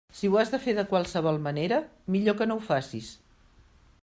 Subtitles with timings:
[0.19, 1.79] Si ho has de fer de qualsevol manera,
[2.17, 3.15] millor que no ho facis.